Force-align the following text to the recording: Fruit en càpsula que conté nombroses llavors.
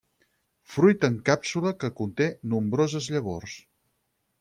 Fruit 0.75 1.05
en 1.09 1.19
càpsula 1.29 1.75
que 1.85 1.93
conté 2.01 2.33
nombroses 2.57 3.15
llavors. 3.17 3.61